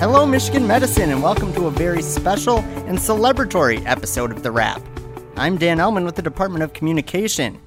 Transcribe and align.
Hello, 0.00 0.24
Michigan 0.24 0.64
Medicine, 0.64 1.10
and 1.10 1.20
welcome 1.20 1.52
to 1.54 1.66
a 1.66 1.72
very 1.72 2.02
special 2.02 2.60
and 2.86 2.96
celebratory 2.96 3.84
episode 3.84 4.30
of 4.30 4.44
The 4.44 4.52
Wrap. 4.52 4.80
I'm 5.36 5.58
Dan 5.58 5.78
Ellman 5.78 6.04
with 6.04 6.14
the 6.14 6.22
Department 6.22 6.62
of 6.62 6.72
Communication. 6.72 7.60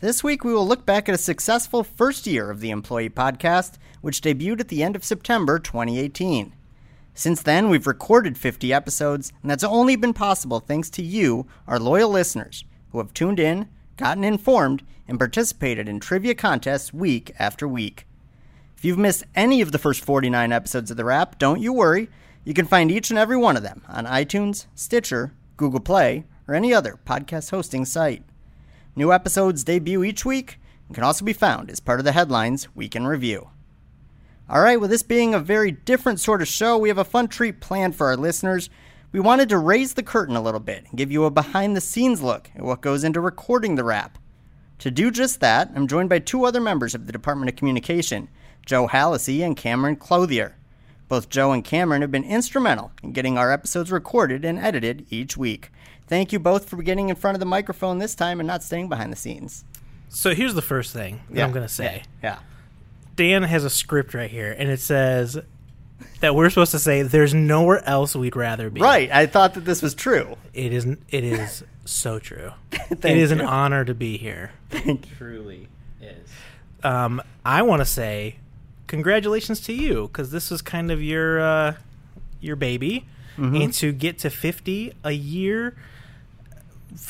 This 0.00 0.24
week, 0.24 0.44
we 0.44 0.54
will 0.54 0.66
look 0.66 0.86
back 0.86 1.10
at 1.10 1.14
a 1.14 1.18
successful 1.18 1.84
first 1.84 2.26
year 2.26 2.50
of 2.50 2.60
the 2.60 2.70
Employee 2.70 3.10
Podcast, 3.10 3.74
which 4.00 4.22
debuted 4.22 4.60
at 4.60 4.68
the 4.68 4.82
end 4.82 4.96
of 4.96 5.04
September 5.04 5.58
2018. 5.58 6.54
Since 7.12 7.42
then, 7.42 7.68
we've 7.68 7.86
recorded 7.86 8.38
50 8.38 8.72
episodes, 8.72 9.30
and 9.42 9.50
that's 9.50 9.62
only 9.62 9.94
been 9.94 10.14
possible 10.14 10.60
thanks 10.60 10.88
to 10.88 11.02
you, 11.02 11.46
our 11.68 11.78
loyal 11.78 12.08
listeners, 12.08 12.64
who 12.92 12.98
have 12.98 13.12
tuned 13.12 13.38
in, 13.38 13.68
gotten 13.98 14.24
informed, 14.24 14.82
and 15.06 15.18
participated 15.18 15.86
in 15.86 16.00
trivia 16.00 16.34
contests 16.34 16.94
week 16.94 17.34
after 17.38 17.68
week. 17.68 18.06
If 18.84 18.88
you've 18.88 18.98
missed 18.98 19.24
any 19.34 19.62
of 19.62 19.72
the 19.72 19.78
first 19.78 20.04
49 20.04 20.52
episodes 20.52 20.90
of 20.90 20.98
The 20.98 21.06
Wrap, 21.06 21.38
don't 21.38 21.58
you 21.58 21.72
worry. 21.72 22.10
You 22.44 22.52
can 22.52 22.66
find 22.66 22.90
each 22.90 23.08
and 23.08 23.18
every 23.18 23.38
one 23.38 23.56
of 23.56 23.62
them 23.62 23.80
on 23.88 24.04
iTunes, 24.04 24.66
Stitcher, 24.74 25.32
Google 25.56 25.80
Play, 25.80 26.26
or 26.46 26.54
any 26.54 26.74
other 26.74 26.98
podcast 27.06 27.48
hosting 27.48 27.86
site. 27.86 28.24
New 28.94 29.10
episodes 29.10 29.64
debut 29.64 30.04
each 30.04 30.26
week 30.26 30.60
and 30.86 30.94
can 30.94 31.02
also 31.02 31.24
be 31.24 31.32
found 31.32 31.70
as 31.70 31.80
part 31.80 31.98
of 31.98 32.04
the 32.04 32.12
Headlines 32.12 32.76
Week 32.76 32.94
in 32.94 33.06
Review. 33.06 33.48
All 34.50 34.60
right, 34.60 34.78
with 34.78 34.90
this 34.90 35.02
being 35.02 35.32
a 35.32 35.40
very 35.40 35.70
different 35.70 36.20
sort 36.20 36.42
of 36.42 36.48
show, 36.48 36.76
we 36.76 36.90
have 36.90 36.98
a 36.98 37.04
fun 37.04 37.28
treat 37.28 37.62
planned 37.62 37.96
for 37.96 38.08
our 38.08 38.18
listeners. 38.18 38.68
We 39.12 39.18
wanted 39.18 39.48
to 39.48 39.56
raise 39.56 39.94
the 39.94 40.02
curtain 40.02 40.36
a 40.36 40.42
little 40.42 40.60
bit 40.60 40.84
and 40.90 40.98
give 40.98 41.10
you 41.10 41.24
a 41.24 41.30
behind 41.30 41.74
the 41.74 41.80
scenes 41.80 42.20
look 42.20 42.50
at 42.54 42.60
what 42.60 42.82
goes 42.82 43.02
into 43.02 43.22
recording 43.22 43.76
the 43.76 43.84
wrap. 43.84 44.18
To 44.80 44.90
do 44.90 45.10
just 45.10 45.40
that, 45.40 45.70
I'm 45.74 45.88
joined 45.88 46.10
by 46.10 46.18
two 46.18 46.44
other 46.44 46.60
members 46.60 46.94
of 46.94 47.06
the 47.06 47.12
Department 47.12 47.48
of 47.48 47.56
Communication 47.56 48.28
Joe 48.66 48.88
Hallisey 48.88 49.44
and 49.44 49.56
Cameron 49.56 49.96
Clothier. 49.96 50.56
Both 51.08 51.28
Joe 51.28 51.52
and 51.52 51.64
Cameron 51.64 52.02
have 52.02 52.10
been 52.10 52.24
instrumental 52.24 52.92
in 53.02 53.12
getting 53.12 53.36
our 53.36 53.52
episodes 53.52 53.92
recorded 53.92 54.44
and 54.44 54.58
edited 54.58 55.06
each 55.10 55.36
week. 55.36 55.70
Thank 56.06 56.32
you 56.32 56.38
both 56.38 56.68
for 56.68 56.82
getting 56.82 57.08
in 57.08 57.16
front 57.16 57.34
of 57.36 57.40
the 57.40 57.46
microphone 57.46 57.98
this 57.98 58.14
time 58.14 58.40
and 58.40 58.46
not 58.46 58.62
staying 58.62 58.88
behind 58.88 59.12
the 59.12 59.16
scenes. 59.16 59.64
So 60.08 60.34
here's 60.34 60.54
the 60.54 60.62
first 60.62 60.92
thing 60.92 61.20
that 61.28 61.38
Yeah. 61.38 61.44
I'm 61.44 61.52
going 61.52 61.66
to 61.66 61.72
say. 61.72 62.02
Yeah. 62.22 62.30
yeah. 62.30 62.38
Dan 63.16 63.42
has 63.42 63.64
a 63.64 63.70
script 63.70 64.14
right 64.14 64.30
here, 64.30 64.54
and 64.58 64.68
it 64.68 64.80
says 64.80 65.38
that 66.20 66.34
we're 66.34 66.50
supposed 66.50 66.72
to 66.72 66.78
say 66.78 67.02
there's 67.02 67.32
nowhere 67.34 67.82
else 67.84 68.16
we'd 68.16 68.34
rather 68.34 68.70
be. 68.70 68.80
Right. 68.80 69.10
I 69.10 69.26
thought 69.26 69.54
that 69.54 69.64
this 69.64 69.82
was 69.82 69.94
true. 69.94 70.36
It 70.52 70.72
is. 70.72 70.84
It 71.10 71.24
is 71.24 71.62
so 71.84 72.18
true. 72.18 72.52
it 72.72 73.00
Thank 73.00 73.18
is 73.18 73.30
an 73.30 73.40
honor 73.40 73.84
to 73.84 73.94
be 73.94 74.16
here. 74.16 74.50
It 74.72 75.04
truly 75.16 75.68
is. 76.00 76.28
Um, 76.82 77.22
I 77.44 77.62
want 77.62 77.80
to 77.80 77.86
say 77.86 78.36
congratulations 78.86 79.60
to 79.62 79.72
you 79.72 80.08
because 80.08 80.30
this 80.30 80.50
was 80.50 80.62
kind 80.62 80.90
of 80.90 81.02
your 81.02 81.40
uh, 81.40 81.74
your 82.40 82.56
baby, 82.56 83.06
Mm-hmm. 83.36 83.56
and 83.62 83.74
to 83.74 83.90
get 83.90 84.18
to 84.20 84.30
50 84.30 84.92
a 85.02 85.10
year, 85.10 85.76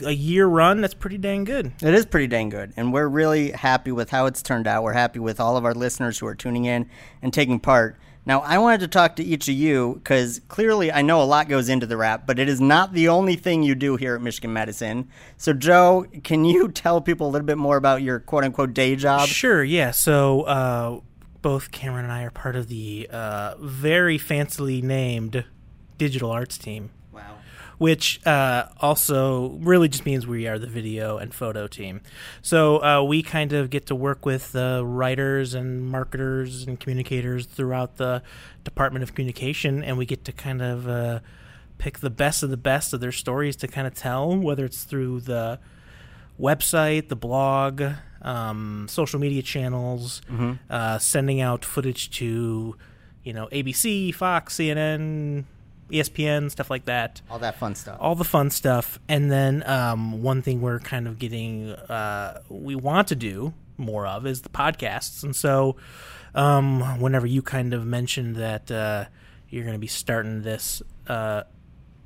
a 0.06 0.10
year 0.12 0.46
run, 0.46 0.80
that's 0.80 0.94
pretty 0.94 1.18
dang 1.18 1.44
good. 1.44 1.72
It 1.82 1.92
is 1.92 2.06
pretty 2.06 2.28
dang 2.28 2.48
good, 2.48 2.72
and 2.78 2.94
we're 2.94 3.08
really 3.08 3.50
happy 3.50 3.92
with 3.92 4.08
how 4.08 4.24
it's 4.24 4.40
turned 4.40 4.66
out. 4.66 4.82
We're 4.82 4.94
happy 4.94 5.18
with 5.18 5.38
all 5.38 5.58
of 5.58 5.66
our 5.66 5.74
listeners 5.74 6.18
who 6.18 6.26
are 6.26 6.34
tuning 6.34 6.64
in 6.64 6.88
and 7.20 7.30
taking 7.30 7.60
part. 7.60 7.96
Now, 8.24 8.40
I 8.40 8.56
wanted 8.56 8.80
to 8.80 8.88
talk 8.88 9.16
to 9.16 9.22
each 9.22 9.48
of 9.48 9.54
you 9.54 9.96
because 10.02 10.40
clearly 10.48 10.90
I 10.90 11.02
know 11.02 11.20
a 11.22 11.24
lot 11.24 11.46
goes 11.46 11.68
into 11.68 11.84
the 11.84 11.98
Wrap, 11.98 12.26
but 12.26 12.38
it 12.38 12.48
is 12.48 12.58
not 12.58 12.94
the 12.94 13.08
only 13.08 13.36
thing 13.36 13.62
you 13.62 13.74
do 13.74 13.96
here 13.96 14.14
at 14.14 14.22
Michigan 14.22 14.54
Medicine. 14.54 15.10
So, 15.36 15.52
Joe, 15.52 16.06
can 16.22 16.46
you 16.46 16.68
tell 16.68 17.02
people 17.02 17.28
a 17.28 17.30
little 17.30 17.44
bit 17.44 17.58
more 17.58 17.76
about 17.76 18.00
your 18.00 18.20
quote 18.20 18.44
unquote 18.44 18.72
day 18.72 18.96
job? 18.96 19.28
Sure, 19.28 19.62
yeah. 19.62 19.90
So 19.90 20.40
uh, 20.44 21.00
both 21.44 21.70
Cameron 21.70 22.04
and 22.04 22.12
I 22.12 22.22
are 22.24 22.30
part 22.30 22.56
of 22.56 22.68
the 22.68 23.06
uh, 23.12 23.54
very 23.60 24.18
fancily 24.18 24.82
named 24.82 25.44
digital 25.98 26.30
arts 26.30 26.56
team, 26.56 26.88
Wow. 27.12 27.36
which 27.76 28.26
uh, 28.26 28.68
also 28.80 29.50
really 29.60 29.88
just 29.88 30.06
means 30.06 30.26
we 30.26 30.46
are 30.48 30.58
the 30.58 30.66
video 30.66 31.18
and 31.18 31.34
photo 31.34 31.66
team. 31.66 32.00
So 32.40 32.82
uh, 32.82 33.02
we 33.02 33.22
kind 33.22 33.52
of 33.52 33.68
get 33.68 33.84
to 33.88 33.94
work 33.94 34.24
with 34.24 34.56
uh, 34.56 34.86
writers 34.86 35.52
and 35.52 35.86
marketers 35.86 36.64
and 36.66 36.80
communicators 36.80 37.44
throughout 37.44 37.98
the 37.98 38.22
Department 38.64 39.02
of 39.02 39.14
Communication, 39.14 39.84
and 39.84 39.98
we 39.98 40.06
get 40.06 40.24
to 40.24 40.32
kind 40.32 40.62
of 40.62 40.88
uh, 40.88 41.20
pick 41.76 41.98
the 41.98 42.08
best 42.08 42.42
of 42.42 42.48
the 42.48 42.56
best 42.56 42.94
of 42.94 43.00
their 43.00 43.12
stories 43.12 43.54
to 43.56 43.68
kind 43.68 43.86
of 43.86 43.92
tell, 43.94 44.34
whether 44.34 44.64
it's 44.64 44.84
through 44.84 45.20
the 45.20 45.58
website, 46.40 47.08
the 47.08 47.16
blog, 47.16 47.82
um, 48.22 48.86
social 48.88 49.20
media 49.20 49.42
channels, 49.42 50.20
uh, 50.70 50.98
sending 50.98 51.40
out 51.40 51.64
footage 51.64 52.10
to, 52.18 52.76
you 53.22 53.32
know, 53.32 53.46
ABC, 53.52 54.14
Fox, 54.14 54.56
CNN, 54.56 55.44
ESPN, 55.90 56.50
stuff 56.50 56.70
like 56.70 56.86
that. 56.86 57.20
All 57.30 57.38
that 57.38 57.56
fun 57.58 57.74
stuff. 57.74 57.98
All 58.00 58.14
the 58.14 58.24
fun 58.24 58.50
stuff. 58.50 58.98
And 59.08 59.30
then 59.30 59.62
um, 59.68 60.22
one 60.22 60.42
thing 60.42 60.60
we're 60.60 60.80
kind 60.80 61.06
of 61.06 61.18
getting, 61.18 61.70
uh, 61.70 62.40
we 62.48 62.74
want 62.74 63.08
to 63.08 63.14
do 63.14 63.52
more 63.76 64.06
of 64.06 64.26
is 64.26 64.42
the 64.42 64.48
podcasts. 64.48 65.22
And 65.22 65.36
so 65.36 65.76
um, 66.34 67.00
whenever 67.00 67.26
you 67.26 67.42
kind 67.42 67.74
of 67.74 67.84
mentioned 67.86 68.36
that 68.36 68.70
uh, 68.70 69.04
you're 69.50 69.64
going 69.64 69.74
to 69.74 69.78
be 69.80 69.86
starting 69.86 70.42
this 70.42 70.82
uh, 71.06 71.42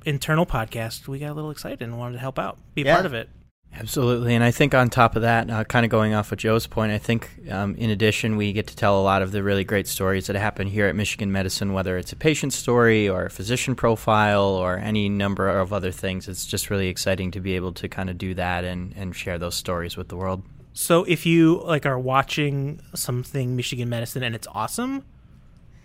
internal 0.05 0.45
podcast, 0.45 1.07
we 1.07 1.19
got 1.19 1.31
a 1.31 1.33
little 1.33 1.51
excited 1.51 1.81
and 1.81 1.97
wanted 1.97 2.13
to 2.13 2.19
help 2.19 2.37
out, 2.37 2.57
be 2.75 2.81
a 2.81 2.85
Yeah. 2.85 2.93
part 2.95 3.05
of 3.05 3.13
it. 3.13 3.29
Absolutely. 3.73 4.35
And 4.35 4.43
I 4.43 4.51
think 4.51 4.73
on 4.73 4.89
top 4.89 5.15
of 5.15 5.21
that, 5.21 5.49
uh, 5.49 5.63
kind 5.63 5.85
of 5.85 5.91
going 5.91 6.13
off 6.13 6.31
of 6.31 6.39
Joe's 6.39 6.67
point, 6.67 6.91
I 6.91 6.97
think 6.97 7.29
um, 7.49 7.75
in 7.75 7.89
addition, 7.89 8.35
we 8.35 8.51
get 8.51 8.67
to 8.67 8.75
tell 8.75 8.99
a 8.99 9.03
lot 9.03 9.21
of 9.21 9.31
the 9.31 9.43
really 9.43 9.63
great 9.63 9.87
stories 9.87 10.27
that 10.27 10.35
happen 10.35 10.67
here 10.67 10.87
at 10.87 10.95
Michigan 10.95 11.31
Medicine, 11.31 11.71
whether 11.71 11.97
it's 11.97 12.11
a 12.11 12.15
patient 12.15 12.51
story 12.51 13.07
or 13.07 13.25
a 13.25 13.29
physician 13.29 13.75
profile 13.75 14.43
or 14.43 14.77
any 14.77 15.07
number 15.07 15.47
of 15.47 15.71
other 15.71 15.91
things. 15.91 16.27
It's 16.27 16.45
just 16.45 16.69
really 16.69 16.87
exciting 16.87 17.31
to 17.31 17.39
be 17.39 17.55
able 17.55 17.71
to 17.73 17.87
kind 17.87 18.09
of 18.09 18.17
do 18.17 18.33
that 18.33 18.63
and, 18.65 18.93
and 18.97 19.15
share 19.15 19.37
those 19.37 19.55
stories 19.55 19.95
with 19.95 20.09
the 20.09 20.17
world. 20.17 20.43
So 20.73 21.03
if 21.03 21.25
you 21.25 21.61
like 21.63 21.85
are 21.85 21.99
watching 21.99 22.81
something 22.95 23.55
Michigan 23.55 23.87
Medicine 23.89 24.23
and 24.23 24.35
it's 24.35 24.47
awesome, 24.51 25.05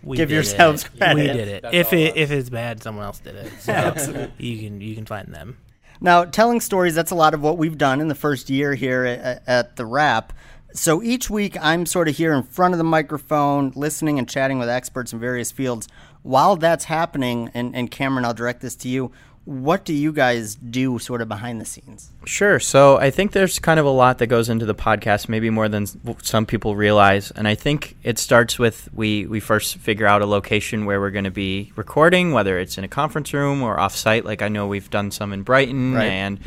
we 0.03 0.17
Give 0.17 0.29
did 0.29 0.35
yourselves 0.35 0.85
it. 0.85 0.97
credit. 0.97 1.15
We 1.15 1.27
did 1.27 1.47
it. 1.47 1.61
That's 1.63 1.75
if 1.75 1.93
it 1.93 2.11
us. 2.11 2.17
if 2.17 2.31
it's 2.31 2.49
bad, 2.49 2.81
someone 2.83 3.05
else 3.05 3.19
did 3.19 3.35
it. 3.35 3.51
So 3.59 4.31
you 4.37 4.59
can 4.59 4.81
you 4.81 4.95
can 4.95 5.05
find 5.05 5.33
them. 5.33 5.57
Now, 6.01 6.25
telling 6.25 6.61
stories, 6.61 6.95
that's 6.95 7.11
a 7.11 7.15
lot 7.15 7.33
of 7.33 7.41
what 7.41 7.57
we've 7.57 7.77
done 7.77 8.01
in 8.01 8.07
the 8.07 8.15
first 8.15 8.49
year 8.49 8.75
here 8.75 9.05
at, 9.05 9.43
at 9.47 9.75
the 9.75 9.85
Wrap. 9.85 10.33
So 10.73 11.01
each 11.01 11.29
week, 11.29 11.57
I'm 11.61 11.85
sort 11.85 12.09
of 12.09 12.17
here 12.17 12.33
in 12.33 12.43
front 12.43 12.73
of 12.73 12.77
the 12.77 12.83
microphone, 12.83 13.71
listening 13.75 14.19
and 14.19 14.27
chatting 14.27 14.59
with 14.59 14.67
experts 14.67 15.13
in 15.13 15.19
various 15.19 15.51
fields. 15.51 15.87
While 16.21 16.57
that's 16.57 16.85
happening, 16.85 17.49
and, 17.53 17.75
and 17.75 17.89
Cameron, 17.89 18.25
I'll 18.25 18.33
direct 18.33 18.61
this 18.61 18.75
to 18.77 18.89
you, 18.89 19.11
what 19.45 19.85
do 19.85 19.93
you 19.93 20.11
guys 20.11 20.55
do 20.55 20.97
sort 20.99 21.21
of 21.21 21.27
behind 21.27 21.61
the 21.61 21.65
scenes? 21.65 22.09
Sure. 22.25 22.59
So 22.59 22.97
I 22.97 23.11
think 23.11 23.31
there's 23.31 23.59
kind 23.59 23.79
of 23.79 23.85
a 23.85 23.91
lot 23.91 24.17
that 24.17 24.27
goes 24.27 24.49
into 24.49 24.65
the 24.65 24.73
podcast, 24.75 25.29
maybe 25.29 25.49
more 25.51 25.69
than 25.69 25.85
some 26.23 26.45
people 26.47 26.75
realize. 26.75 27.29
And 27.31 27.47
I 27.47 27.53
think 27.55 27.95
it 28.03 28.17
starts 28.17 28.57
with 28.57 28.89
we, 28.93 29.25
we 29.27 29.39
first 29.39 29.77
figure 29.77 30.07
out 30.07 30.21
a 30.23 30.25
location 30.25 30.85
where 30.85 30.99
we're 30.99 31.11
going 31.11 31.25
to 31.25 31.31
be 31.31 31.71
recording, 31.75 32.31
whether 32.33 32.57
it's 32.57 32.77
in 32.79 32.83
a 32.83 32.87
conference 32.87 33.33
room 33.33 33.61
or 33.61 33.77
offsite. 33.77 34.23
Like 34.23 34.41
I 34.41 34.47
know 34.47 34.67
we've 34.67 34.89
done 34.89 35.11
some 35.11 35.31
in 35.31 35.43
Brighton 35.43 35.93
Right. 35.93 36.05
and 36.05 36.39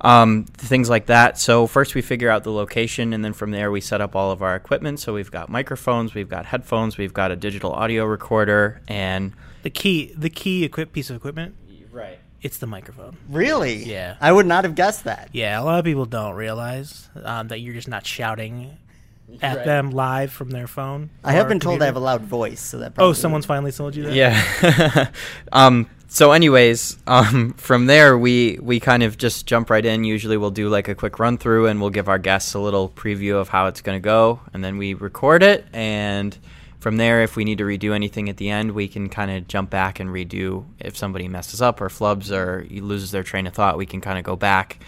um, 0.00 0.44
things 0.56 0.88
like 0.88 1.06
that. 1.06 1.38
So 1.38 1.66
first 1.66 1.94
we 1.94 2.00
figure 2.00 2.30
out 2.30 2.42
the 2.44 2.52
location, 2.52 3.12
and 3.12 3.22
then 3.22 3.34
from 3.34 3.50
there 3.50 3.70
we 3.70 3.82
set 3.82 4.00
up 4.00 4.16
all 4.16 4.30
of 4.30 4.40
our 4.40 4.56
equipment. 4.56 4.98
So 4.98 5.12
we've 5.12 5.30
got 5.30 5.50
microphones, 5.50 6.14
we've 6.14 6.28
got 6.30 6.46
headphones, 6.46 6.96
we've 6.96 7.12
got 7.12 7.30
a 7.30 7.36
digital 7.36 7.72
audio 7.72 8.06
recorder, 8.06 8.80
and 8.88 9.32
The 9.62 9.68
key 9.68 10.14
the 10.16 10.30
key 10.30 10.64
equip 10.64 10.94
piece 10.94 11.10
of 11.10 11.16
equipment, 11.16 11.54
right. 11.92 12.18
It's 12.42 12.58
the 12.58 12.66
microphone. 12.66 13.16
Really? 13.28 13.84
Yeah. 13.84 14.16
I 14.20 14.32
would 14.32 14.46
not 14.46 14.64
have 14.64 14.74
guessed 14.74 15.04
that. 15.04 15.28
Yeah, 15.32 15.60
a 15.60 15.64
lot 15.64 15.78
of 15.78 15.84
people 15.84 16.06
don't 16.06 16.34
realize 16.34 17.08
um, 17.24 17.48
that 17.48 17.60
you're 17.60 17.74
just 17.74 17.88
not 17.88 18.06
shouting 18.06 18.76
at 19.42 19.58
Right. 19.58 19.64
them 19.66 19.90
live 19.90 20.32
from 20.32 20.50
their 20.50 20.66
phone. 20.66 21.10
I 21.22 21.32
have 21.32 21.48
been 21.48 21.60
told 21.60 21.82
I 21.82 21.86
have 21.86 21.96
a 21.96 22.00
loud 22.00 22.22
voice, 22.22 22.60
so 22.60 22.78
that 22.78 22.94
probably 22.94 23.10
Oh, 23.10 23.12
someone's 23.12 23.46
finally 23.46 23.72
told 23.72 23.94
you 23.94 24.04
that. 24.04 24.14
Yeah. 24.14 25.10
um, 25.52 25.88
so, 26.08 26.32
anyways, 26.32 26.98
um, 27.06 27.52
from 27.52 27.86
there 27.86 28.18
we 28.18 28.58
we 28.60 28.80
kind 28.80 29.04
of 29.04 29.16
just 29.16 29.46
jump 29.46 29.70
right 29.70 29.84
in. 29.86 30.02
Usually, 30.02 30.36
we'll 30.36 30.50
do 30.50 30.68
like 30.68 30.88
a 30.88 30.94
quick 30.96 31.20
run 31.20 31.38
through, 31.38 31.66
and 31.68 31.80
we'll 31.80 31.90
give 31.90 32.08
our 32.08 32.18
guests 32.18 32.54
a 32.54 32.58
little 32.58 32.88
preview 32.88 33.34
of 33.40 33.48
how 33.50 33.68
it's 33.68 33.80
going 33.80 33.94
to 33.96 34.02
go, 34.04 34.40
and 34.52 34.64
then 34.64 34.76
we 34.76 34.94
record 34.94 35.44
it. 35.44 35.64
And 35.72 36.36
from 36.80 36.96
there, 36.96 37.22
if 37.22 37.36
we 37.36 37.44
need 37.44 37.58
to 37.58 37.64
redo 37.64 37.94
anything 37.94 38.30
at 38.30 38.38
the 38.38 38.48
end, 38.48 38.72
we 38.72 38.88
can 38.88 39.10
kind 39.10 39.30
of 39.30 39.46
jump 39.46 39.68
back 39.68 40.00
and 40.00 40.10
redo. 40.10 40.64
If 40.78 40.96
somebody 40.96 41.28
messes 41.28 41.60
up 41.60 41.80
or 41.80 41.88
flubs 41.88 42.32
or 42.32 42.66
loses 42.70 43.10
their 43.10 43.22
train 43.22 43.46
of 43.46 43.52
thought, 43.52 43.76
we 43.76 43.86
can 43.86 44.00
kind 44.00 44.18
of 44.18 44.24
go 44.24 44.34
back. 44.34 44.82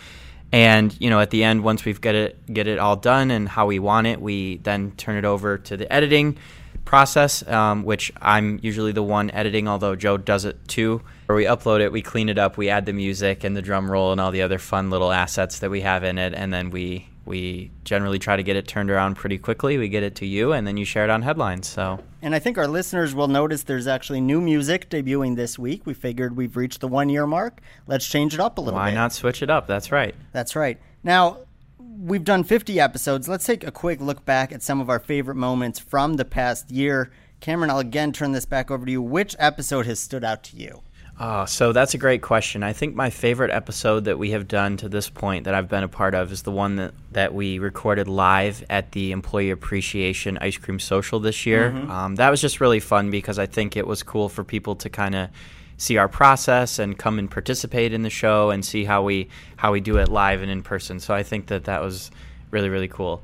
And 0.52 0.94
you 1.00 1.10
know, 1.10 1.20
at 1.20 1.30
the 1.30 1.44
end, 1.44 1.62
once 1.62 1.84
we've 1.84 2.00
get 2.00 2.14
it 2.14 2.52
get 2.52 2.66
it 2.66 2.78
all 2.78 2.96
done 2.96 3.30
and 3.30 3.48
how 3.48 3.66
we 3.66 3.78
want 3.78 4.06
it, 4.06 4.20
we 4.20 4.56
then 4.58 4.92
turn 4.92 5.16
it 5.16 5.24
over 5.24 5.58
to 5.58 5.76
the 5.76 5.90
editing 5.92 6.38
process, 6.84 7.46
um, 7.46 7.84
which 7.84 8.10
I'm 8.20 8.58
usually 8.62 8.92
the 8.92 9.02
one 9.02 9.30
editing, 9.30 9.68
although 9.68 9.94
Joe 9.94 10.16
does 10.16 10.44
it 10.46 10.66
too. 10.68 11.02
Where 11.26 11.36
we 11.36 11.44
upload 11.44 11.80
it, 11.80 11.92
we 11.92 12.02
clean 12.02 12.28
it 12.28 12.38
up, 12.38 12.56
we 12.56 12.68
add 12.68 12.86
the 12.86 12.92
music 12.92 13.44
and 13.44 13.56
the 13.56 13.62
drum 13.62 13.90
roll 13.90 14.12
and 14.12 14.20
all 14.20 14.30
the 14.30 14.42
other 14.42 14.58
fun 14.58 14.90
little 14.90 15.12
assets 15.12 15.60
that 15.60 15.70
we 15.70 15.82
have 15.82 16.04
in 16.04 16.18
it, 16.18 16.34
and 16.34 16.52
then 16.52 16.70
we 16.70 17.08
we 17.32 17.70
generally 17.82 18.18
try 18.18 18.36
to 18.36 18.42
get 18.42 18.56
it 18.56 18.68
turned 18.68 18.90
around 18.90 19.14
pretty 19.16 19.38
quickly. 19.38 19.78
We 19.78 19.88
get 19.88 20.02
it 20.02 20.14
to 20.16 20.26
you, 20.26 20.52
and 20.52 20.66
then 20.66 20.76
you 20.76 20.84
share 20.84 21.04
it 21.04 21.10
on 21.10 21.22
headlines. 21.22 21.66
So, 21.66 21.98
and 22.20 22.34
I 22.34 22.38
think 22.38 22.58
our 22.58 22.68
listeners 22.68 23.14
will 23.14 23.26
notice 23.26 23.62
there's 23.62 23.86
actually 23.86 24.20
new 24.20 24.40
music 24.40 24.90
debuting 24.90 25.34
this 25.34 25.58
week. 25.58 25.86
We 25.86 25.94
figured 25.94 26.36
we've 26.36 26.56
reached 26.56 26.80
the 26.82 26.88
one 26.88 27.08
year 27.08 27.26
mark. 27.26 27.62
Let's 27.86 28.06
change 28.06 28.34
it 28.34 28.40
up 28.40 28.58
a 28.58 28.60
little 28.60 28.78
why 28.78 28.90
bit. 28.90 28.96
not 28.96 29.14
switch 29.14 29.42
it 29.42 29.48
up? 29.48 29.66
That's 29.66 29.90
right. 29.90 30.14
That's 30.32 30.54
right. 30.54 30.78
Now, 31.02 31.38
we've 31.78 32.22
done 32.22 32.44
50 32.44 32.78
episodes. 32.78 33.28
Let's 33.28 33.46
take 33.46 33.66
a 33.66 33.72
quick 33.72 34.02
look 34.02 34.26
back 34.26 34.52
at 34.52 34.62
some 34.62 34.80
of 34.80 34.90
our 34.90 35.00
favorite 35.00 35.36
moments 35.36 35.78
from 35.78 36.14
the 36.14 36.26
past 36.26 36.70
year. 36.70 37.10
Cameron, 37.40 37.70
I'll 37.70 37.78
again 37.78 38.12
turn 38.12 38.32
this 38.32 38.44
back 38.44 38.70
over 38.70 38.84
to 38.84 38.92
you. 38.92 39.00
Which 39.00 39.34
episode 39.38 39.86
has 39.86 39.98
stood 39.98 40.22
out 40.22 40.44
to 40.44 40.56
you? 40.56 40.82
Oh, 41.24 41.44
so 41.44 41.72
that's 41.72 41.94
a 41.94 41.98
great 41.98 42.20
question. 42.20 42.64
I 42.64 42.72
think 42.72 42.96
my 42.96 43.08
favorite 43.08 43.52
episode 43.52 44.06
that 44.06 44.18
we 44.18 44.32
have 44.32 44.48
done 44.48 44.76
to 44.78 44.88
this 44.88 45.08
point 45.08 45.44
that 45.44 45.54
I've 45.54 45.68
been 45.68 45.84
a 45.84 45.88
part 45.88 46.16
of 46.16 46.32
is 46.32 46.42
the 46.42 46.50
one 46.50 46.74
that, 46.76 46.94
that 47.12 47.32
we 47.32 47.60
recorded 47.60 48.08
live 48.08 48.64
at 48.68 48.90
the 48.90 49.12
Employee 49.12 49.50
Appreciation 49.50 50.36
Ice 50.38 50.56
Cream 50.56 50.80
Social 50.80 51.20
this 51.20 51.46
year. 51.46 51.70
Mm-hmm. 51.70 51.90
Um, 51.92 52.14
that 52.16 52.28
was 52.28 52.40
just 52.40 52.60
really 52.60 52.80
fun 52.80 53.12
because 53.12 53.38
I 53.38 53.46
think 53.46 53.76
it 53.76 53.86
was 53.86 54.02
cool 54.02 54.28
for 54.28 54.42
people 54.42 54.74
to 54.74 54.90
kind 54.90 55.14
of 55.14 55.28
see 55.76 55.96
our 55.96 56.08
process 56.08 56.80
and 56.80 56.98
come 56.98 57.20
and 57.20 57.30
participate 57.30 57.92
in 57.92 58.02
the 58.02 58.10
show 58.10 58.50
and 58.50 58.64
see 58.64 58.84
how 58.84 59.04
we 59.04 59.28
how 59.54 59.70
we 59.70 59.80
do 59.80 59.98
it 59.98 60.08
live 60.08 60.42
and 60.42 60.50
in 60.50 60.64
person. 60.64 60.98
So 60.98 61.14
I 61.14 61.22
think 61.22 61.46
that 61.46 61.64
that 61.64 61.82
was 61.82 62.10
really 62.50 62.68
really 62.68 62.88
cool. 62.88 63.22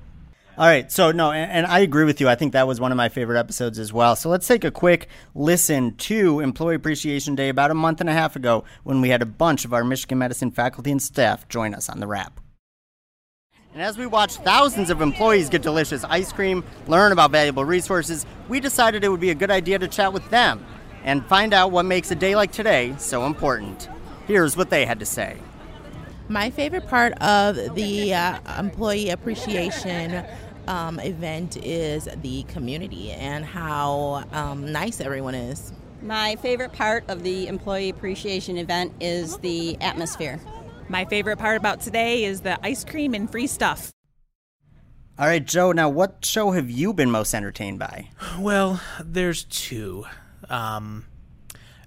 All 0.58 0.66
right, 0.66 0.90
so 0.90 1.12
no, 1.12 1.30
and, 1.30 1.52
and, 1.52 1.66
I 1.68 1.78
agree 1.78 2.02
with 2.02 2.20
you. 2.20 2.28
I 2.28 2.34
think 2.34 2.52
that 2.54 2.66
was 2.66 2.80
one 2.80 2.90
of 2.90 2.96
my 2.96 3.08
favorite 3.10 3.38
episodes 3.38 3.78
as 3.78 3.92
well. 3.92 4.16
So 4.16 4.28
let's 4.28 4.48
take 4.48 4.64
a 4.64 4.72
quick 4.72 5.06
listen 5.32 5.94
to 5.98 6.40
Employee 6.40 6.74
Appreciation 6.74 7.36
Day 7.36 7.48
about 7.48 7.70
a 7.70 7.74
month 7.74 8.00
and 8.00 8.10
a 8.10 8.12
half 8.12 8.34
ago 8.34 8.64
when 8.82 9.00
we 9.00 9.10
had 9.10 9.22
a 9.22 9.26
bunch 9.26 9.64
of 9.64 9.72
our 9.72 9.84
Michigan 9.84 10.18
Medicine 10.18 10.50
faculty 10.50 10.90
and 10.90 11.00
staff 11.00 11.48
join 11.48 11.74
us 11.74 11.88
on 11.88 12.00
the 12.00 12.08
wrap. 12.08 12.40
And 13.72 13.80
as 13.80 13.96
we 13.96 14.06
watched 14.06 14.38
thousands 14.38 14.90
of 14.90 15.00
employees 15.00 15.48
get 15.48 15.62
delicious 15.62 16.02
ice 16.02 16.32
cream, 16.32 16.64
learn 16.88 17.12
about 17.12 17.30
valuable 17.30 17.64
resources, 17.64 18.26
we 18.48 18.58
decided 18.58 19.04
it 19.04 19.10
would 19.10 19.20
be 19.20 19.30
a 19.30 19.36
good 19.36 19.52
idea 19.52 19.78
to 19.78 19.86
chat 19.86 20.12
with 20.12 20.28
them 20.30 20.66
and 21.04 21.24
find 21.26 21.54
out 21.54 21.70
what 21.70 21.84
makes 21.84 22.10
a 22.10 22.16
day 22.16 22.34
like 22.34 22.50
today 22.50 22.96
so 22.98 23.26
important. 23.26 23.88
Here's 24.26 24.56
what 24.56 24.70
they 24.70 24.86
had 24.86 24.98
to 24.98 25.06
say. 25.06 25.36
My 26.30 26.50
favorite 26.50 26.86
part 26.88 27.14
of 27.22 27.74
the 27.74 28.12
uh, 28.12 28.38
employee 28.58 29.08
appreciation 29.08 30.26
um, 30.68 31.00
event 31.00 31.56
is 31.64 32.08
the 32.20 32.42
community 32.44 33.10
and 33.12 33.44
how 33.44 34.24
um, 34.32 34.70
nice 34.70 35.00
everyone 35.00 35.34
is. 35.34 35.72
My 36.02 36.36
favorite 36.36 36.72
part 36.72 37.04
of 37.08 37.22
the 37.22 37.48
employee 37.48 37.88
appreciation 37.88 38.58
event 38.58 38.92
is 39.00 39.38
the 39.38 39.80
atmosphere. 39.80 40.38
My 40.88 41.06
favorite 41.06 41.38
part 41.38 41.56
about 41.56 41.80
today 41.80 42.24
is 42.24 42.42
the 42.42 42.58
ice 42.64 42.84
cream 42.84 43.14
and 43.14 43.30
free 43.30 43.46
stuff. 43.46 43.90
All 45.18 45.26
right, 45.26 45.44
Joe, 45.44 45.72
now 45.72 45.88
what 45.88 46.24
show 46.24 46.52
have 46.52 46.70
you 46.70 46.92
been 46.92 47.10
most 47.10 47.34
entertained 47.34 47.78
by? 47.78 48.10
Well, 48.38 48.80
there's 49.02 49.44
two. 49.44 50.04
Um, 50.48 51.06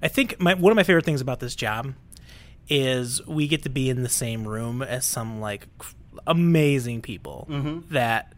I 0.02 0.10
think 0.10 0.42
my, 0.42 0.56
one 0.56 0.72
of 0.72 0.76
my 0.76 0.84
favorite 0.84 1.06
things 1.06 1.22
about 1.22 1.40
this 1.40 1.56
job 1.56 1.94
is 2.68 3.26
we 3.28 3.48
get 3.48 3.64
to 3.64 3.70
be 3.70 3.90
in 3.90 4.04
the 4.04 4.10
same 4.10 4.48
room 4.48 4.82
as 4.82 5.06
some 5.06 5.40
like 5.40 5.68
amazing 6.28 7.02
people 7.02 7.48
mm-hmm. 7.50 7.94
that 7.94 8.34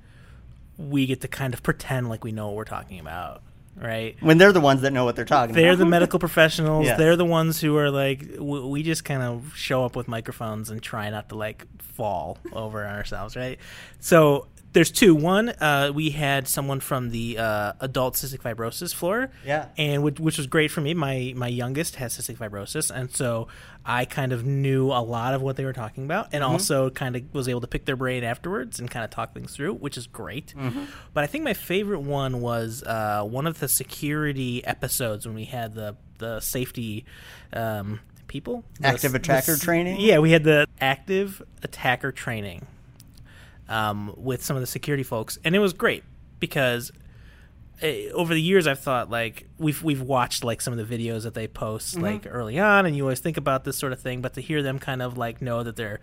we 0.78 1.06
get 1.06 1.22
to 1.22 1.28
kind 1.28 1.54
of 1.54 1.64
pretend 1.64 2.10
like 2.10 2.24
we 2.24 2.32
know 2.32 2.48
what 2.48 2.56
we're 2.56 2.64
talking 2.66 3.00
about 3.00 3.42
right? 3.76 4.16
When 4.20 4.38
they're 4.38 4.52
the 4.52 4.62
ones 4.62 4.82
that 4.82 4.94
know 4.94 5.04
what 5.06 5.16
they're 5.16 5.26
talking 5.26 5.56
they're 5.56 5.64
about. 5.64 5.78
They're 5.78 5.86
the 5.86 5.90
medical 5.90 6.20
professionals. 6.20 6.86
Yeah. 6.86 6.96
They're 6.96 7.16
the 7.16 7.26
ones 7.26 7.60
who 7.60 7.76
are 7.78 7.90
like, 7.90 8.36
w- 8.36 8.68
we 8.68 8.84
just 8.84 9.04
kind 9.04 9.24
of 9.24 9.54
show 9.56 9.84
up 9.84 9.96
with 9.96 10.08
microphones 10.08 10.70
and 10.70 10.82
try 10.82 11.10
not 11.10 11.30
to 11.30 11.36
like 11.36 11.66
fall 11.80 12.38
over 12.52 12.86
ourselves, 12.86 13.36
right? 13.36 13.60
So 14.00 14.48
there's 14.74 14.92
two. 14.92 15.16
One, 15.16 15.50
uh, 15.50 15.92
we 15.94 16.10
had 16.10 16.48
someone 16.48 16.80
from 16.80 17.12
the 17.12 17.38
uh, 17.38 17.74
adult 17.80 18.16
cystic 18.16 18.42
fibrosis 18.42 18.94
floor. 18.94 19.30
Yeah. 19.46 19.68
And 19.78 20.04
which, 20.04 20.20
which 20.20 20.38
was 20.38 20.48
great 20.48 20.72
for 20.72 20.82
me. 20.82 20.94
My 20.94 21.34
my 21.36 21.48
youngest 21.48 21.96
has 21.96 22.18
cystic 22.18 22.38
fibrosis, 22.38 22.92
and 22.94 23.12
so 23.16 23.48
I 23.86 24.06
kind 24.06 24.32
of 24.32 24.46
knew 24.46 24.88
a 24.88 25.02
lot 25.02 25.34
of 25.34 25.42
what 25.42 25.56
they 25.56 25.66
were 25.66 25.74
talking 25.74 26.06
about, 26.06 26.30
and 26.34 26.44
mm-hmm. 26.44 26.52
also 26.52 26.90
kind 26.90 27.16
of 27.16 27.34
was 27.34 27.48
able 27.48 27.62
to 27.62 27.68
pick 27.68 27.86
their 27.86 27.96
brain 27.96 28.24
afterwards 28.24 28.80
and 28.80 28.90
kind 28.90 29.06
of 29.06 29.12
talk 29.12 29.34
things 29.34 29.56
through, 29.56 29.76
which 29.76 29.98
is 29.98 30.08
great. 30.08 30.54
Mm-hmm. 30.58 30.86
But 31.14 31.24
I 31.24 31.28
think 31.28 31.44
my 31.44 31.54
favorite 31.54 32.02
one 32.02 32.42
was 32.42 32.84
uh, 32.84 33.24
one 33.24 33.48
of 33.48 33.60
the 33.60 33.68
security 33.68 34.66
episodes 34.66 35.26
when 35.26 35.36
we 35.36 35.46
had 35.46 35.76
the 35.76 35.96
the 36.18 36.40
safety. 36.40 37.06
Um, 37.54 38.00
people 38.26 38.64
active 38.82 39.12
the, 39.12 39.20
attacker 39.20 39.54
the, 39.54 39.60
training 39.60 40.00
yeah 40.00 40.18
we 40.18 40.32
had 40.32 40.44
the 40.44 40.66
active 40.82 41.44
attacker 41.62 42.12
training 42.12 42.66
um, 43.70 44.14
with 44.18 44.44
some 44.44 44.56
of 44.56 44.62
the 44.62 44.68
security 44.68 45.04
folks, 45.04 45.38
and 45.44 45.56
it 45.56 45.60
was 45.60 45.74
great 45.74 46.04
because 46.40 46.92
uh, 47.82 47.88
over 48.14 48.34
the 48.34 48.42
years 48.42 48.68
I've 48.68 48.80
thought 48.80 49.10
like 49.10 49.48
we've 49.58 49.82
we've 49.84 50.02
watched 50.02 50.44
like 50.44 50.62
some 50.62 50.78
of 50.78 50.88
the 50.88 50.98
videos 50.98 51.24
that 51.24 51.34
they 51.34 51.48
post 51.48 51.96
mm-hmm. 51.96 52.04
like 52.04 52.28
early 52.30 52.60
on, 52.60 52.86
and 52.86 52.96
you 52.96 53.04
always 53.04 53.20
think 53.20 53.38
about 53.38 53.64
this 53.64 53.78
sort 53.78 53.94
of 53.94 54.00
thing, 54.00 54.22
but 54.22 54.34
to 54.34 54.42
hear 54.42 54.62
them 54.62 54.80
kind 54.80 55.02
of 55.02 55.18
like 55.18 55.42
know 55.42 55.64
that 55.64 55.76
they're 55.76 56.00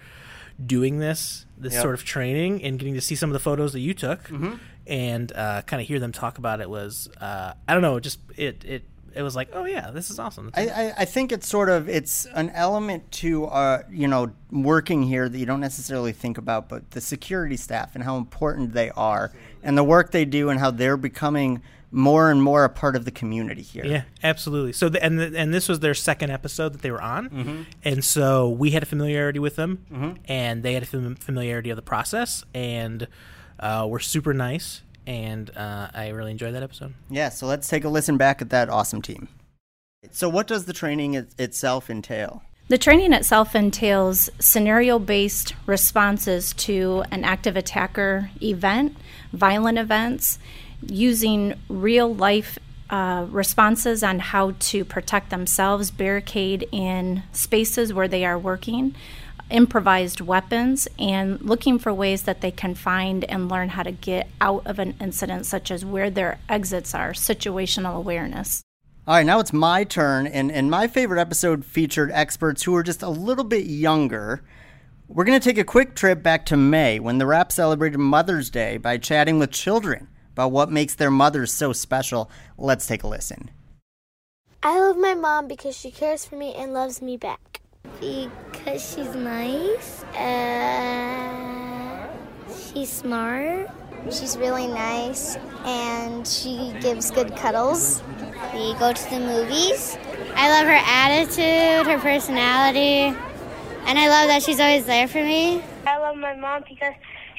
doing 0.65 0.99
this 0.99 1.47
this 1.57 1.73
yep. 1.73 1.83
sort 1.83 1.95
of 1.95 2.05
training 2.05 2.63
and 2.63 2.79
getting 2.79 2.95
to 2.95 3.01
see 3.01 3.15
some 3.15 3.31
of 3.31 3.33
the 3.35 3.41
photos 3.41 3.73
that 3.73 3.81
you 3.81 3.95
took 3.95 4.25
mm-hmm. 4.25 4.55
and 4.87 5.33
uh, 5.35 5.63
kind 5.63 5.81
of 5.81 5.89
hear 5.89 5.99
them 5.99 6.13
talk 6.13 6.39
about 6.39 6.61
it 6.61 6.69
was 6.69 7.09
uh, 7.21 7.55
I 7.67 7.73
don't 7.73 7.83
know 7.83 8.01
just 8.01 8.21
it 8.37 8.65
it 8.65 8.85
it 9.15 9.23
was 9.23 9.37
like, 9.37 9.51
oh 9.53 9.65
yeah, 9.65 9.91
this 9.91 10.11
is 10.11 10.19
awesome. 10.19 10.51
I, 10.55 10.69
I, 10.69 10.95
I, 10.99 11.05
think 11.05 11.33
it's 11.33 11.49
sort 11.49 11.69
of 11.69 11.89
it's 11.89 12.27
an 12.35 12.51
element 12.51 13.11
to 13.13 13.47
uh, 13.47 13.83
you 13.91 14.09
know 14.09 14.33
working 14.51 15.03
here 15.03 15.29
that 15.29 15.39
you 15.39 15.47
don't 15.47 15.61
necessarily 15.61 16.13
think 16.13 16.39
about, 16.39 16.69
but 16.69 16.91
the 16.93 17.01
security 17.01 17.57
staff 17.57 17.95
and 17.95 18.05
how 18.05 18.17
important 18.17 18.73
they 18.73 18.91
are, 18.91 19.33
and 19.63 19.77
the 19.77 19.85
work 19.85 20.11
they 20.13 20.25
do, 20.25 20.49
and 20.49 20.61
how 20.61 20.71
they're 20.71 20.97
becoming 20.97 21.63
more 21.93 22.31
and 22.31 22.43
more 22.43 22.65
a 22.65 22.69
part 22.69 22.95
of 22.95 23.05
the 23.05 23.11
community 23.11 23.63
here. 23.63 23.85
Yeah, 23.85 24.03
absolutely. 24.23 24.73
So 24.73 24.89
the, 24.89 25.03
and 25.03 25.19
the, 25.19 25.37
and 25.37 25.53
this 25.53 25.69
was 25.69 25.81
their 25.81 25.95
second 25.95 26.31
episode 26.31 26.73
that 26.73 26.83
they 26.83 26.91
were 26.91 27.03
on, 27.03 27.29
mm-hmm. 27.29 27.63
and 27.85 28.05
so 28.05 28.49
we 28.49 28.71
had 28.71 28.83
a 28.83 28.87
familiarity 28.87 29.39
with 29.39 29.57
them, 29.57 29.85
mm-hmm. 29.93 30.13
and 30.27 30.63
they 30.63 30.75
had 30.75 30.83
a 30.83 30.87
familiarity 30.87 31.71
of 31.71 31.77
the 31.77 31.83
process, 31.83 32.45
and 32.55 33.09
uh, 33.59 33.87
we're 33.89 33.99
super 33.99 34.33
nice 34.33 34.83
and 35.07 35.51
uh, 35.57 35.89
I 35.95 36.09
really 36.09 36.31
enjoyed 36.31 36.55
that 36.55 36.63
episode. 36.63 36.95
Yeah, 37.09 37.29
so 37.29 37.47
let's 37.47 37.69
take 37.69 37.85
a 37.85 37.89
listen 37.89 38.17
back 38.17 38.41
at 38.43 38.51
that 38.51 38.69
awesome 38.69 39.03
team. 39.03 39.29
So, 40.11 40.29
what 40.29 40.47
does 40.47 40.65
the 40.65 40.73
training 40.73 41.15
it- 41.15 41.35
itself 41.39 41.91
entail? 41.91 42.43
The 42.69 42.79
training 42.79 43.13
itself 43.13 43.55
entails 43.55 44.31
scenario 44.39 44.99
based 44.99 45.55
responses 45.67 46.53
to 46.55 47.03
an 47.11 47.25
active 47.25 47.57
attacker 47.57 48.31
event, 48.41 48.97
violent 49.33 49.77
events, 49.77 50.39
using 50.87 51.55
real 51.69 52.15
life 52.15 52.59
uh, 52.89 53.27
responses 53.31 54.03
on 54.03 54.19
how 54.19 54.55
to 54.59 54.85
protect 54.85 55.31
themselves, 55.31 55.91
barricade 55.91 56.69
in 56.73 57.23
spaces 57.33 57.93
where 57.93 58.09
they 58.09 58.25
are 58.25 58.39
working, 58.39 58.95
improvised 59.51 60.21
weapons 60.21 60.89
and 60.99 61.41
looking 61.41 61.79
for 61.79 61.93
ways 61.93 62.23
that 62.23 62.41
they 62.41 62.51
can 62.51 62.75
find 62.75 63.25
and 63.25 63.49
learn 63.49 63.71
how 63.71 63.83
to 63.83 63.93
get 63.93 64.29
out 64.41 64.67
of 64.67 64.79
an 64.79 64.95
incident, 65.01 65.47
such 65.47 65.71
as 65.71 65.85
where 65.85 66.11
their 66.11 66.39
exits 66.49 66.95
are, 66.95 67.13
situational 67.13 67.97
awareness. 67.97 68.63
All 69.07 69.15
right, 69.15 69.27
now 69.27 69.41
it's 69.41 69.53
my 69.53 69.85
turn, 69.85 70.27
and, 70.27 70.53
and 70.53 70.71
my 70.71 70.87
favorite 70.87 71.21
episode 71.21 71.65
featured 71.65 72.11
experts 72.13 72.63
who 72.63 72.75
are 72.77 72.83
just 72.83 73.03
a 73.03 73.09
little 73.09 73.45
bit 73.45 73.65
younger. 73.65 74.43
We're 75.09 75.25
going 75.25 75.41
to 75.41 75.45
take 75.45 75.59
a 75.59 75.65
quick 75.65 75.97
trip 75.97 76.23
back 76.23 76.47
to 76.47 76.57
May 76.57 77.01
when 77.01 77.19
the 77.19 77.27
Wrap 77.27 77.51
celebrated 77.51 77.99
Mother's 77.99 78.51
Day 78.51 78.77
by 78.77 78.99
chatting 78.99 79.39
with 79.39 79.51
children 79.51 80.07
about 80.33 80.53
what 80.53 80.71
makes 80.71 80.95
their 80.95 81.11
mothers 81.11 81.53
so 81.53 81.73
special. 81.73 82.31
Let's 82.57 82.87
take 82.87 83.03
a 83.03 83.09
listen. 83.09 83.51
I 84.63 84.79
love 84.79 84.99
my 84.99 85.15
mom 85.15 85.49
because 85.49 85.77
she 85.77 85.91
cares 85.91 86.25
for 86.25 86.37
me 86.37 86.55
and 86.55 86.73
loves 86.73 87.01
me 87.01 87.17
back. 87.17 87.61
Because 88.65 88.95
she's 88.95 89.15
nice. 89.15 90.05
Uh, 90.15 92.09
she's 92.55 92.91
smart. 92.91 93.71
She's 94.11 94.37
really 94.37 94.67
nice 94.67 95.37
and 95.65 96.27
she 96.27 96.75
gives 96.81 97.11
good 97.11 97.37
cuddles. 97.37 98.03
We 98.55 98.75
go 98.75 98.93
to 98.93 99.11
the 99.11 99.21
movies. 99.21 99.97
I 100.35 100.51
love 100.51 100.67
her 100.67 100.81
attitude, 100.85 101.87
her 101.87 101.99
personality, 101.99 103.17
and 103.87 103.99
I 103.99 104.09
love 104.09 104.29
that 104.29 104.43
she's 104.43 104.61
always 104.61 104.87
there 104.87 105.09
for 105.09 105.23
me. 105.23 105.63
I 105.87 105.99
love 105.99 106.17
my 106.17 106.35
mom 106.35 106.65
because 106.69 106.95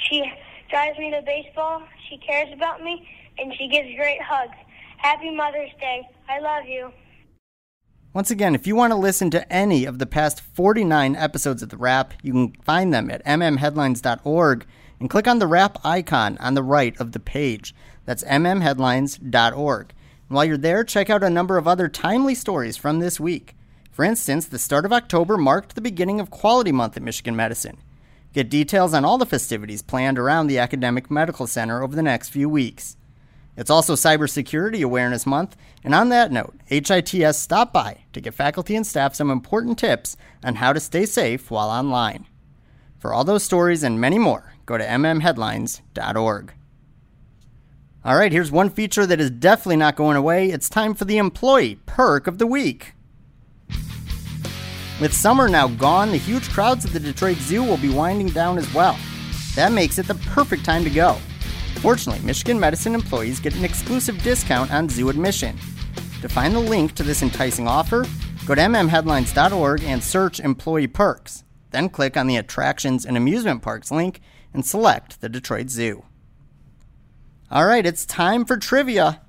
she 0.10 0.24
drives 0.70 0.98
me 1.00 1.12
to 1.12 1.22
baseball, 1.22 1.84
she 2.10 2.18
cares 2.18 2.50
about 2.54 2.84
me, 2.84 3.08
and 3.38 3.54
she 3.56 3.68
gives 3.68 3.96
great 3.96 4.22
hugs. 4.22 4.58
Happy 4.98 5.32
Mother's 5.32 5.72
Day. 5.80 6.08
I 6.30 6.40
love 6.40 6.66
you. 6.66 6.92
Once 8.14 8.30
again, 8.30 8.54
if 8.54 8.68
you 8.68 8.76
want 8.76 8.92
to 8.92 8.98
listen 8.98 9.30
to 9.30 9.54
any 9.54 9.86
of 9.86 9.98
the 9.98 10.06
past 10.06 10.42
49 10.42 11.16
episodes 11.16 11.64
of 11.64 11.70
The 11.70 11.78
Wrap, 11.78 12.14
you 12.22 12.34
can 12.34 12.52
find 12.62 12.94
them 12.94 13.10
at 13.10 13.24
mmheadlines.org 13.24 14.66
and 15.00 15.10
click 15.10 15.30
on 15.30 15.40
the 15.40 15.48
wrap 15.48 15.78
icon 15.86 16.38
on 16.40 16.54
the 16.54 16.62
right 16.62 17.00
of 17.00 17.14
the 17.14 17.22
page. 17.22 17.74
That's 18.06 18.26
mmheadlines.org. 18.26 19.94
And 20.28 20.36
while 20.36 20.44
you're 20.44 20.58
there, 20.58 20.84
check 20.84 21.10
out 21.10 21.24
a 21.24 21.30
number 21.30 21.58
of 21.58 21.70
other 21.70 21.88
timely 21.88 22.36
stories 22.36 22.76
from 22.76 23.00
this 23.00 23.18
week. 23.18 23.56
For 23.92 24.04
instance, 24.04 24.46
the 24.46 24.60
start 24.60 24.84
of 24.84 24.92
October 24.92 25.38
marked 25.38 25.76
the 25.76 25.82
beginning 25.82 26.20
of 26.20 26.30
Quality 26.30 26.74
Month 26.74 26.98
at 26.98 27.04
Michigan 27.04 27.38
Medicine. 27.38 27.78
Get 28.34 28.50
details 28.50 28.94
on 28.94 29.06
all 29.06 29.20
the 29.20 29.26
festivities 29.26 29.82
planned 29.82 30.20
around 30.20 30.48
the 30.48 30.60
Academic 30.60 31.10
Medical 31.10 31.48
Center 31.48 31.82
over 31.82 31.96
the 31.96 32.04
next 32.04 32.30
few 32.30 32.50
weeks. 32.50 32.98
It's 33.62 33.70
also 33.70 33.94
Cybersecurity 33.94 34.84
Awareness 34.84 35.28
Month, 35.28 35.56
and 35.84 35.94
on 35.94 36.10
that 36.10 36.32
note, 36.32 36.56
HITS 36.66 37.38
stopped 37.38 37.72
by 37.72 38.06
to 38.12 38.20
give 38.20 38.34
faculty 38.34 38.76
and 38.76 38.88
staff 38.88 39.14
some 39.14 39.30
important 39.30 39.78
tips 39.78 40.18
on 40.44 40.56
how 40.56 40.74
to 40.74 40.80
stay 40.80 41.06
safe 41.06 41.52
while 41.52 41.70
online. 41.70 42.26
For 42.98 43.14
all 43.14 43.24
those 43.24 43.44
stories 43.44 43.84
and 43.84 44.02
many 44.02 44.18
more, 44.18 44.56
go 44.66 44.80
to 44.80 44.84
mmheadlines.org. 44.84 46.54
All 48.04 48.16
right, 48.16 48.32
here's 48.32 48.52
one 48.52 48.72
feature 48.72 49.06
that 49.06 49.22
is 49.22 49.30
definitely 49.30 49.78
not 49.78 49.96
going 49.96 50.18
away. 50.18 50.50
It's 50.50 50.68
time 50.68 50.96
for 50.96 51.06
the 51.06 51.20
employee 51.20 51.78
perk 51.86 52.26
of 52.26 52.40
the 52.40 52.48
week. 52.48 52.94
With 55.00 55.14
summer 55.14 55.48
now 55.48 55.68
gone, 55.68 56.10
the 56.10 56.18
huge 56.18 56.50
crowds 56.50 56.84
at 56.84 56.94
the 56.94 57.00
Detroit 57.00 57.38
Zoo 57.38 57.64
will 57.64 57.78
be 57.78 57.94
winding 57.94 58.30
down 58.30 58.58
as 58.58 58.74
well. 58.74 58.98
That 59.54 59.72
makes 59.72 60.00
it 60.00 60.08
the 60.08 60.16
perfect 60.16 60.66
time 60.66 60.84
to 60.84 60.90
go. 60.90 61.20
Fortunately, 61.80 62.24
Michigan 62.26 62.60
Medicine 62.60 62.94
employees 62.94 63.40
get 63.40 63.56
an 63.56 63.66
exclusive 63.66 64.22
discount 64.22 64.72
on 64.72 64.90
zoo 64.90 65.10
admission. 65.10 65.58
To 66.22 66.30
find 66.30 66.54
the 66.54 66.60
link 66.60 66.94
to 66.96 67.04
this 67.04 67.24
enticing 67.24 67.68
offer, 67.68 68.06
go 68.46 68.54
to 68.54 68.62
mmheadlines.org 68.62 69.84
and 69.84 70.04
search 70.04 70.40
Employee 70.40 70.88
Perks. 70.88 71.44
Then 71.72 71.90
click 71.90 72.16
on 72.18 72.28
the 72.28 72.38
Attractions 72.38 73.06
and 73.06 73.18
Amusement 73.18 73.62
Parks 73.62 73.92
link 73.92 74.22
and 74.54 74.66
select 74.66 75.22
the 75.22 75.30
Detroit 75.30 75.70
Zoo. 75.70 76.04
All 77.50 77.66
right, 77.66 77.86
it's 77.86 78.06
time 78.06 78.46
for 78.46 78.58
trivia. 78.58 79.22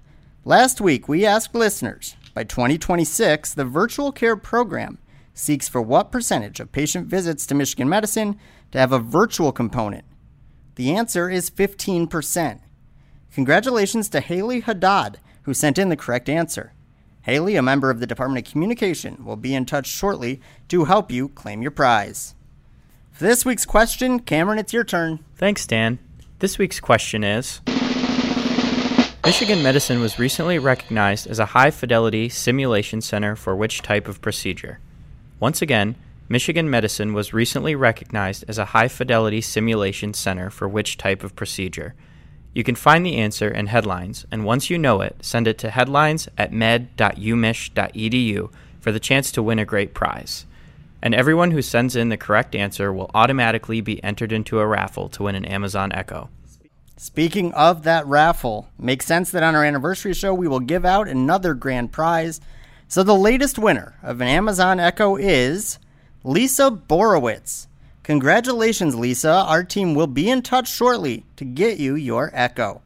Last 0.45 0.81
week, 0.81 1.09
we 1.09 1.25
asked 1.25 1.55
listeners 1.55 2.17
by 2.35 2.45
2026, 2.45 3.55
the 3.55 3.65
virtual 3.65 4.13
care 4.13 4.37
program 4.37 4.99
seeks 5.35 5.69
for 5.69 5.81
what 5.81 6.13
percentage 6.13 6.61
of 6.61 6.73
patient 6.73 7.07
visits 7.07 7.47
to 7.47 7.55
Michigan 7.55 7.89
Medicine 7.89 8.39
to 8.71 8.79
have 8.79 8.93
a 8.93 8.99
virtual 8.99 9.53
component? 9.53 10.05
The 10.75 10.95
answer 10.95 11.29
is 11.29 11.51
15%. 11.51 12.61
Congratulations 13.35 14.09
to 14.09 14.21
Haley 14.21 14.61
Haddad, 14.61 15.21
who 15.43 15.55
sent 15.55 15.79
in 15.79 15.89
the 15.89 15.97
correct 15.97 16.29
answer. 16.29 16.73
Haley, 17.23 17.57
a 17.57 17.63
member 17.63 17.91
of 17.91 18.01
the 18.01 18.07
Department 18.07 18.47
of 18.47 18.51
Communication, 18.51 19.25
will 19.25 19.37
be 19.37 19.55
in 19.55 19.65
touch 19.65 19.87
shortly 19.87 20.41
to 20.69 20.87
help 20.87 21.11
you 21.11 21.29
claim 21.29 21.63
your 21.63 21.71
prize. 21.71 22.35
For 23.13 23.25
this 23.25 23.45
week's 23.45 23.67
question, 23.67 24.21
Cameron, 24.21 24.59
it's 24.59 24.73
your 24.73 24.85
turn. 24.85 25.21
Thanks, 25.37 25.67
Dan. 25.67 25.99
This 26.41 26.59
week's 26.59 26.81
question 26.81 27.23
is 27.23 27.61
Michigan 29.25 29.63
Medicine 29.63 30.01
was 30.01 30.19
recently 30.19 30.59
recognized 30.59 31.29
as 31.29 31.39
a 31.39 31.47
high 31.47 31.71
fidelity 31.71 32.29
simulation 32.29 33.01
center 33.01 33.37
for 33.37 33.55
which 33.55 33.83
type 33.83 34.09
of 34.09 34.21
procedure? 34.21 34.81
Once 35.39 35.63
again, 35.63 35.95
Michigan 36.29 36.71
Medicine 36.71 37.13
was 37.13 37.33
recently 37.33 37.75
recognized 37.75 38.45
as 38.49 38.59
a 38.59 38.67
high 38.67 38.89
fidelity 38.89 39.41
simulation 39.41 40.15
center 40.15 40.51
for 40.51 40.69
which 40.69 40.97
type 40.97 41.23
of 41.25 41.37
procedure? 41.37 41.95
You 42.55 42.65
can 42.65 42.75
find 42.75 43.05
the 43.05 43.17
answer 43.17 43.49
in 43.49 43.67
headlines, 43.67 44.27
and 44.31 44.45
once 44.45 44.69
you 44.69 44.79
know 44.79 45.01
it, 45.01 45.17
send 45.21 45.49
it 45.49 45.59
to 45.59 45.71
headlines 45.71 46.29
at 46.37 46.53
med.umich.edu 46.53 48.51
for 48.81 48.93
the 48.93 49.01
chance 49.01 49.33
to 49.33 49.43
win 49.43 49.59
a 49.59 49.65
great 49.65 49.95
prize. 49.95 50.47
And 51.03 51.15
everyone 51.15 51.51
who 51.51 51.63
sends 51.63 51.97
in 51.97 52.11
the 52.11 52.17
correct 52.17 52.55
answer 52.55 52.93
will 52.93 53.11
automatically 53.15 53.81
be 53.81 54.03
entered 54.05 54.33
into 54.33 54.61
a 54.61 54.67
raffle 54.67 55.09
to 55.11 55.25
win 55.25 55.35
an 55.35 55.45
Amazon 55.45 55.93
Echo. 55.93 56.29
Speaking 56.97 57.53
of 57.55 57.83
that 57.83 58.07
raffle, 58.07 58.69
makes 58.79 59.07
sense 59.07 59.31
that 59.33 59.43
on 59.43 59.57
our 59.57 59.65
anniversary 59.65 60.15
show 60.15 60.33
we 60.33 60.47
will 60.47 60.61
give 60.61 60.85
out 60.85 61.09
another 61.09 61.55
grand 61.55 61.91
prize. 61.91 62.41
So 62.87 63.03
the 63.03 63.17
latest 63.17 63.59
winner 63.59 63.99
of 64.03 64.21
an 64.21 64.29
Amazon 64.29 64.79
Echo 64.79 65.17
is 65.17 65.79
Lisa 66.25 66.71
Borowitz. 66.71 67.67
Congratulations, 68.05 68.95
Lisa. 68.95 69.33
Our 69.33 69.65
team 69.65 69.95
will 69.95 70.07
be 70.07 70.31
in 70.31 70.43
touch 70.43 70.69
shortly 70.69 71.25
to 71.37 71.45
get 71.45 71.79
you 71.79 71.97
your 71.97 72.31
Echo. 72.33 72.83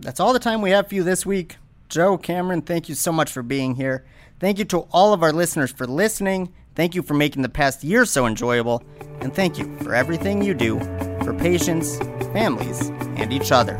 That's 0.00 0.18
all 0.18 0.32
the 0.32 0.40
time 0.40 0.60
we 0.60 0.70
have 0.70 0.88
for 0.88 0.96
you 0.96 1.04
this 1.04 1.24
week. 1.24 1.56
Joe, 1.88 2.18
Cameron, 2.18 2.62
thank 2.62 2.88
you 2.88 2.96
so 2.96 3.12
much 3.12 3.30
for 3.30 3.42
being 3.42 3.76
here. 3.76 4.04
Thank 4.40 4.58
you 4.58 4.64
to 4.66 4.80
all 4.92 5.12
of 5.12 5.22
our 5.22 5.32
listeners 5.32 5.70
for 5.70 5.86
listening. 5.86 6.52
Thank 6.74 6.94
you 6.94 7.02
for 7.02 7.14
making 7.14 7.42
the 7.42 7.48
past 7.48 7.84
year 7.84 8.04
so 8.04 8.26
enjoyable. 8.26 8.82
And 9.20 9.32
thank 9.32 9.56
you 9.56 9.76
for 9.78 9.94
everything 9.94 10.42
you 10.42 10.52
do 10.52 10.80
for 11.22 11.32
patients, 11.32 11.96
families, 12.32 12.88
and 13.16 13.32
each 13.32 13.52
other. 13.52 13.78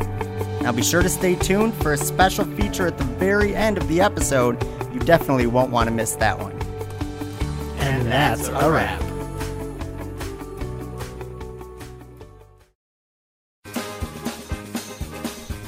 Now 0.62 0.73
be 0.73 0.83
sure 0.83 1.03
to 1.03 1.09
stay 1.09 1.35
tuned 1.35 1.75
for 1.75 1.93
a 1.93 1.99
special 1.99 2.45
feature 2.57 2.87
at 2.87 2.97
the 2.97 3.05
very 3.05 3.55
end 3.55 3.76
of 3.76 3.87
the 3.88 4.00
episode. 4.00 4.62
You 4.95 5.00
definitely 5.00 5.47
won't 5.47 5.73
want 5.73 5.88
to 5.88 5.95
miss 5.95 6.15
that 6.17 6.38
one. 6.38 6.56
And 7.87 8.11
that's 8.11 8.49
a 8.49 8.69
wrap. 8.69 9.00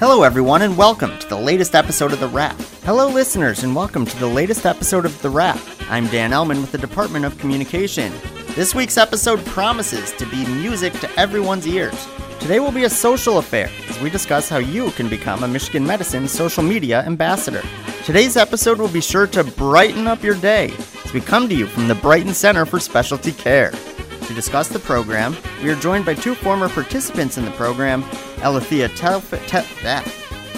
Hello, 0.01 0.25
everyone, 0.25 0.63
and 0.63 0.77
welcome 0.77 1.17
to 1.21 1.29
the 1.29 1.39
latest 1.39 1.77
episode 1.77 2.13
of 2.13 2.19
The 2.19 2.27
Wrap. 2.27 2.57
Hello, 2.83 3.09
listeners, 3.09 3.63
and 3.63 3.73
welcome 3.73 4.05
to 4.05 4.19
the 4.19 4.27
latest 4.27 4.67
episode 4.67 5.05
of 5.05 5.23
The 5.23 5.31
Wrap. 5.31 5.61
I'm 5.91 6.09
Dan 6.09 6.33
Ellman 6.33 6.61
with 6.61 6.73
the 6.73 6.79
Department 6.79 7.25
of 7.25 7.39
Communication. 7.39 8.13
This 8.57 8.75
week's 8.75 8.99
episode 8.99 9.39
promises 9.47 10.11
to 10.15 10.27
be 10.27 10.45
music 10.45 10.95
to 10.95 11.11
everyone's 11.17 11.69
ears. 11.69 12.09
Today 12.41 12.59
will 12.59 12.73
be 12.73 12.83
a 12.83 12.91
social 12.91 13.39
affair 13.39 13.71
as 13.89 14.01
we 14.01 14.11
discuss 14.11 14.49
how 14.49 14.59
you 14.59 14.91
can 14.91 15.09
become 15.09 15.45
a 15.45 15.49
Michigan 15.49 15.87
Medicine 15.87 16.27
social 16.27 16.65
media 16.65 17.05
ambassador. 17.05 17.63
Today's 18.05 18.37
episode 18.37 18.81
will 18.81 18.89
be 18.89 19.01
sure 19.01 19.29
to 19.29 19.45
brighten 19.45 20.09
up 20.09 20.25
your 20.25 20.35
day 20.35 20.75
as 21.09 21.15
we 21.15 21.21
come 21.23 21.49
to 21.49 21.55
you 21.55 21.67
from 21.67 21.89
the 21.89 21.95
Brighton 21.95 22.35
Center 22.35 22.67
for 22.67 22.79
Specialty 22.79 23.33
Care. 23.33 23.71
To 23.71 24.35
discuss 24.35 24.69
the 24.69 24.79
program, 24.79 25.35
we 25.63 25.71
are 25.71 25.75
joined 25.75 26.05
by 26.05 26.13
two 26.13 26.35
former 26.35 26.69
participants 26.69 27.39
in 27.39 27.47
the 27.47 27.51
program, 27.53 28.05
Alethea 28.43 28.91
Telf- 28.91 29.31
Te- 29.49 29.87
ah. 29.87 30.05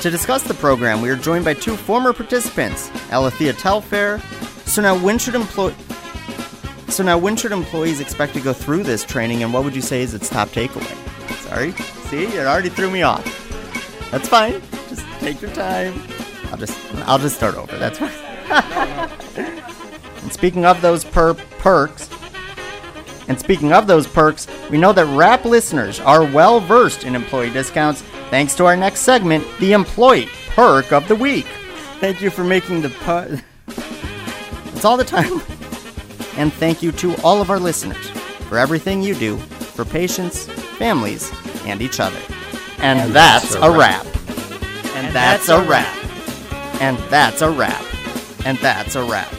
To 0.00 0.10
discuss 0.10 0.42
the 0.42 0.54
program, 0.54 1.02
we 1.02 1.08
are 1.08 1.14
joined 1.14 1.44
by 1.44 1.54
two 1.54 1.76
former 1.76 2.12
participants, 2.12 2.90
Alethea 3.12 3.52
Telfair. 3.52 4.18
So 4.66 4.82
now, 4.82 4.98
when 4.98 5.18
should 5.18 5.34
So 6.88 7.04
now, 7.04 7.16
when 7.16 7.36
should 7.36 7.52
employees 7.52 8.00
expect 8.00 8.34
to 8.34 8.40
go 8.40 8.52
through 8.52 8.82
this 8.82 9.04
training, 9.04 9.44
and 9.44 9.54
what 9.54 9.62
would 9.62 9.76
you 9.76 9.82
say 9.82 10.02
is 10.02 10.14
its 10.14 10.28
top 10.28 10.48
takeaway? 10.48 10.96
Sorry, 11.48 11.70
see, 12.08 12.24
it 12.24 12.46
already 12.46 12.70
threw 12.70 12.90
me 12.90 13.02
off. 13.02 13.24
That's 14.10 14.28
fine. 14.28 14.60
Just 14.88 15.06
take 15.20 15.40
your 15.40 15.52
time. 15.52 16.02
I'll 16.50 16.58
just, 16.58 16.76
I'll 17.06 17.18
just 17.20 17.36
start 17.36 17.54
over. 17.54 17.78
That's 17.78 17.98
fine. 18.00 19.56
and 20.30 20.38
speaking 20.38 20.64
of 20.64 20.80
those 20.80 21.02
per- 21.02 21.34
perks, 21.34 22.08
and 23.26 23.36
speaking 23.38 23.72
of 23.72 23.88
those 23.88 24.06
perks, 24.06 24.46
we 24.70 24.78
know 24.78 24.92
that 24.92 25.06
Wrap 25.16 25.44
listeners 25.44 25.98
are 25.98 26.22
well 26.24 26.60
versed 26.60 27.02
in 27.02 27.16
employee 27.16 27.50
discounts 27.50 28.02
thanks 28.30 28.54
to 28.54 28.64
our 28.64 28.76
next 28.76 29.00
segment, 29.00 29.44
the 29.58 29.72
Employee 29.72 30.28
Perk 30.50 30.92
of 30.92 31.08
the 31.08 31.16
Week. 31.16 31.46
Thank 31.98 32.22
you 32.22 32.30
for 32.30 32.44
making 32.44 32.80
the 32.82 32.90
pu- 32.90 33.40
That's 34.70 34.84
all 34.84 34.96
the 34.96 35.02
time. 35.04 35.40
And 36.36 36.52
thank 36.52 36.80
you 36.80 36.92
to 36.92 37.16
all 37.24 37.42
of 37.42 37.50
our 37.50 37.58
listeners 37.58 38.08
for 38.48 38.56
everything 38.56 39.02
you 39.02 39.16
do 39.16 39.36
for 39.36 39.84
patients, 39.84 40.46
families, 40.78 41.28
and 41.64 41.82
each 41.82 41.98
other. 41.98 42.20
And, 42.78 43.00
And 43.00 43.12
that's, 43.12 43.54
that's 43.54 43.64
a 43.64 43.70
wrap. 43.76 44.06
And, 44.94 45.12
that's, 45.12 45.48
a 45.48 45.60
wrap. 45.60 45.96
And 46.80 46.96
that's 47.10 47.42
a 47.42 47.50
wrap. 47.50 47.84
And 48.46 48.58
that's 48.58 48.94
a 48.94 49.02
wrap. 49.04 49.34